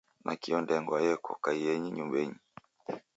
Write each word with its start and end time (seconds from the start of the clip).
Nakio 0.23 0.57
ndengwa 0.63 0.97
yeko, 1.05 1.31
kaiyenyi 1.43 1.89
nyumbenyi 1.95 2.39